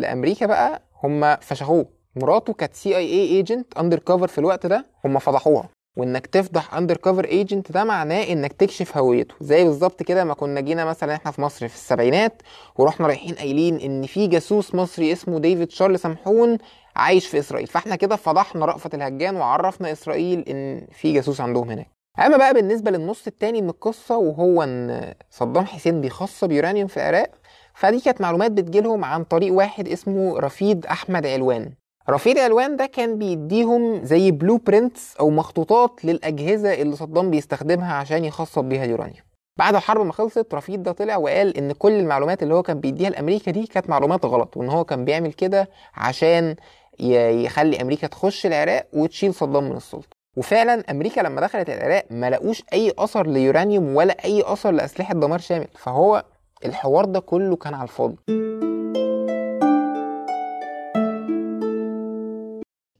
لأمريكا 0.00 0.46
بقى 0.46 0.82
هم 1.04 1.36
فشخوه. 1.36 1.86
مراته 2.16 2.52
كانت 2.52 2.74
CIA 2.74 2.96
agent 2.96 3.78
undercover 3.78 4.26
في 4.28 4.38
الوقت 4.38 4.66
ده 4.66 4.84
هم 5.04 5.18
فضحوها. 5.18 5.68
وإنك 5.96 6.26
تفضح 6.26 6.74
undercover 6.74 7.24
agent 7.24 7.72
ده 7.72 7.84
معناه 7.84 8.22
إنك 8.22 8.52
تكشف 8.52 8.96
هويته. 8.96 9.34
زي 9.40 9.64
بالظبط 9.64 10.02
كده 10.02 10.24
ما 10.24 10.34
كنا 10.34 10.60
جينا 10.60 10.84
مثلا 10.84 11.14
إحنا 11.14 11.30
في 11.30 11.40
مصر 11.40 11.68
في 11.68 11.74
السبعينات 11.74 12.42
ورحنا 12.76 13.06
رايحين 13.06 13.34
قايلين 13.34 13.76
إن 13.80 14.06
في 14.06 14.26
جاسوس 14.26 14.74
مصري 14.74 15.12
اسمه 15.12 15.38
ديفيد 15.40 15.70
شارل 15.70 15.98
سمحون 15.98 16.58
عايش 16.96 17.26
في 17.26 17.38
إسرائيل. 17.38 17.66
فإحنا 17.66 17.96
كده 17.96 18.16
فضحنا 18.16 18.64
رأفت 18.66 18.94
الهجان 18.94 19.36
وعرفنا 19.36 19.92
إسرائيل 19.92 20.44
إن 20.48 20.86
في 20.92 21.12
جاسوس 21.12 21.40
عندهم 21.40 21.70
هناك. 21.70 21.90
أما 22.18 22.36
بقى 22.36 22.54
بالنسبة 22.54 22.90
للنص 22.90 23.26
التاني 23.26 23.62
من 23.62 23.68
القصة 23.68 24.16
وهو 24.18 24.62
إن 24.62 25.14
صدام 25.30 25.64
حسين 25.66 26.00
بيخصب 26.00 26.52
يورانيوم 26.52 26.88
في 26.88 26.96
العراق 26.96 27.30
فدي 27.74 28.00
كانت 28.00 28.20
معلومات 28.20 28.50
بتجيلهم 28.50 29.04
عن 29.04 29.24
طريق 29.24 29.52
واحد 29.52 29.88
اسمه 29.88 30.38
رفيد 30.38 30.86
أحمد 30.86 31.26
علوان. 31.26 31.72
رفيد 32.10 32.32
علوان 32.38 32.76
ده 32.76 32.86
كان 32.86 33.18
بيديهم 33.18 34.04
زي 34.04 34.30
blueprints 34.30 35.16
أو 35.20 35.30
مخطوطات 35.30 36.04
للأجهزة 36.04 36.74
اللي 36.74 36.96
صدام 36.96 37.30
بيستخدمها 37.30 37.94
عشان 37.94 38.24
يخصب 38.24 38.64
بيها 38.64 38.84
اليورانيوم. 38.84 39.22
بعد 39.58 39.74
الحرب 39.74 40.06
ما 40.06 40.12
خلصت 40.12 40.54
رفيد 40.54 40.82
ده 40.82 40.92
طلع 40.92 41.16
وقال 41.16 41.56
إن 41.56 41.72
كل 41.72 41.92
المعلومات 41.92 42.42
اللي 42.42 42.54
هو 42.54 42.62
كان 42.62 42.80
بيديها 42.80 43.10
لأمريكا 43.10 43.50
دي 43.50 43.66
كانت 43.66 43.90
معلومات 43.90 44.24
غلط 44.24 44.56
وإن 44.56 44.68
هو 44.68 44.84
كان 44.84 45.04
بيعمل 45.04 45.32
كده 45.32 45.68
عشان 45.94 46.56
يخلي 47.00 47.82
أمريكا 47.82 48.06
تخش 48.06 48.46
العراق 48.46 48.86
وتشيل 48.92 49.34
صدام 49.34 49.64
من 49.64 49.76
السلطة. 49.76 50.08
وفعلا 50.36 50.84
أمريكا 50.90 51.20
لما 51.20 51.40
دخلت 51.40 51.70
العراق 51.70 52.04
ما 52.10 52.30
لقوش 52.30 52.62
أي 52.72 52.92
أثر 52.98 53.26
ليورانيوم 53.26 53.96
ولا 53.96 54.24
أي 54.24 54.42
أثر 54.46 54.70
لأسلحة 54.70 55.14
دمار 55.14 55.38
شامل. 55.38 55.68
فهو 55.74 56.24
الحوار 56.64 57.04
ده 57.04 57.20
كله 57.20 57.56
كان 57.56 57.74
على 57.74 57.82
الفاضي. 57.82 58.16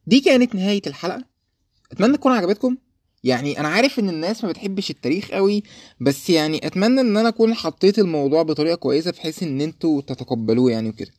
دي 0.09 0.21
كانت 0.21 0.55
نهاية 0.55 0.83
الحلقة. 0.87 1.25
أتمنى 1.93 2.17
تكون 2.17 2.33
عجبتكم. 2.33 2.77
يعني 3.25 3.61
أنا 3.61 3.69
عارف 3.69 3.99
إن 3.99 4.09
الناس 4.09 4.45
ما 4.45 4.51
بتحبش 4.51 4.91
التاريخ 4.91 5.31
قوي 5.31 5.63
بس 6.01 6.31
يعني 6.31 6.67
أتمنى 6.67 7.01
إن 7.01 7.17
أنا 7.17 7.29
أكون 7.29 7.55
حطيت 7.55 7.99
الموضوع 7.99 8.43
بطريقة 8.43 8.75
كويسة 8.75 9.11
بحيث 9.11 9.43
إن 9.43 9.61
أنتوا 9.61 10.01
تتقبلوه 10.01 10.71
يعني 10.71 10.89
وكده. 10.89 11.11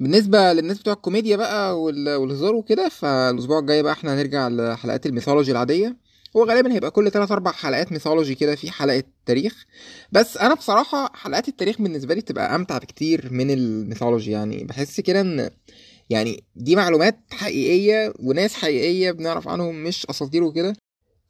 بالنسبة 0.00 0.52
للناس 0.52 0.78
بتوع 0.78 0.92
الكوميديا 0.92 1.36
بقى 1.36 1.80
وال- 1.82 2.14
والهزار 2.16 2.54
وكده 2.54 2.88
فالأسبوع 2.88 3.58
الجاي 3.58 3.82
بقى 3.82 3.92
إحنا 3.92 4.14
هنرجع 4.14 4.48
لحلقات 4.48 5.06
ال 5.06 5.11
mythology 5.11 5.52
العادية. 5.52 5.96
هو 6.36 6.44
غالبا 6.44 6.72
هيبقى 6.72 6.90
كل 6.90 7.10
3 7.10 7.32
4 7.32 7.52
حلقات 7.54 7.92
mythology 7.92 8.34
كده 8.34 8.54
في 8.54 8.70
حلقة 8.70 9.02
تاريخ. 9.26 9.64
بس 10.12 10.36
أنا 10.36 10.54
بصراحة 10.54 11.12
حلقات 11.14 11.48
التاريخ 11.48 11.82
بالنسبة 11.82 12.14
لي 12.14 12.20
بتبقى 12.20 12.54
أمتع 12.54 12.78
بكتير 12.78 13.28
من 13.32 13.50
ال 13.50 13.58
mythology 13.58 14.30
يعني. 14.30 14.64
بحس 14.64 15.00
كده 15.00 15.20
إن 15.20 15.50
يعني 16.10 16.44
دي 16.56 16.76
معلومات 16.76 17.18
حقيقية 17.30 18.12
وناس 18.20 18.54
حقيقية 18.54 19.10
بنعرف 19.12 19.48
عنهم 19.48 19.84
مش 19.84 20.06
أساطير 20.10 20.42
وكده. 20.42 20.76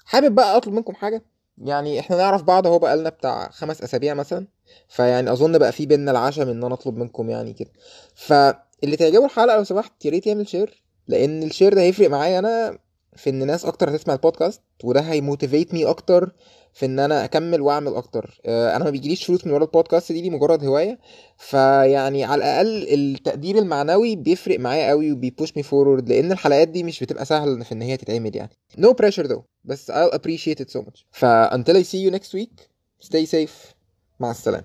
حابب 0.04 0.34
بقى 0.34 0.56
أطلب 0.56 0.74
منكم 0.74 0.94
حاجة؟ 0.94 1.22
يعني 1.58 2.00
إحنا 2.00 2.16
نعرف 2.16 2.42
بعض 2.42 2.66
أهو 2.66 2.78
بقالنا 2.78 3.08
بتاع 3.10 3.50
خمس 3.50 3.82
أسابيع 3.82 4.14
مثلا. 4.14 4.46
فيعني 4.88 5.32
أظن 5.32 5.58
بقى 5.58 5.72
في 5.72 5.86
بينا 5.86 6.10
العشم 6.10 6.48
إن 6.48 6.64
أنا 6.64 6.74
أطلب 6.74 6.96
منكم 6.96 7.30
يعني 7.30 7.52
كده. 7.52 7.70
فاللي 8.14 8.96
تعجبه 8.96 9.24
الحلقة 9.24 9.56
لو 9.56 9.64
سمحت 9.64 10.04
يا 10.04 10.10
ريت 10.10 10.26
يعمل 10.26 10.48
share 10.48 10.82
لأن 11.08 11.42
ال 11.42 11.47
share 11.47 11.74
ده 11.74 11.80
هيفرق 11.80 12.10
معايا 12.10 12.38
أنا 12.38 12.78
في 13.16 13.30
إن 13.30 13.46
ناس 13.46 13.64
أكتر 13.64 13.90
هتسمع 13.90 14.14
البودكاست 14.14 14.62
وده 14.84 15.00
ه 15.00 15.08
motivate 15.08 15.74
me 15.74 15.84
أكتر 15.86 16.32
في 16.72 16.86
إن 16.86 16.98
أنا 16.98 17.24
أكمل 17.24 17.60
وأعمل 17.60 17.94
أكتر. 17.94 18.40
آه، 18.46 18.76
أنا 18.76 18.84
ما 18.84 18.90
بيجيليش 18.90 19.24
فلوس 19.24 19.46
من 19.46 19.52
ورا 19.52 19.64
البودكاست 19.64 20.12
دي 20.12 20.20
دي 20.20 20.30
مجرد 20.30 20.64
هواية. 20.64 20.98
فيعني 21.38 22.24
على 22.24 22.38
الأقل 22.38 22.94
التقدير 22.94 23.58
المعنوي 23.58 24.16
بيفرق 24.16 24.60
معايا 24.60 24.88
قوي 24.88 25.12
وبيبوش 25.12 25.56
مي 25.56 25.62
فورورد 25.62 26.08
لأن 26.08 26.32
الحلقات 26.32 26.68
دي 26.68 26.82
مش 26.82 27.00
بتبقى 27.04 27.24
سهل 27.24 27.64
في 27.64 27.72
إن 27.72 27.82
هي 27.82 27.96
تتعمل 27.96 28.36
يعني. 28.36 28.50
No 28.78 28.88
pressure 29.02 29.26
though 29.26 29.42
بس 29.64 29.90
I'll 29.90 30.14
appreciate 30.14 30.60
it 30.64 30.70
so 30.78 30.82
much. 30.82 31.04
ف 31.12 31.24
until 31.24 31.74
I 31.74 31.82
see 31.82 32.08
you 32.08 32.16
next 32.16 32.32
week 32.34 32.62
stay 33.06 33.26
safe. 33.26 33.74
مع 34.20 34.30
السلامة. 34.30 34.64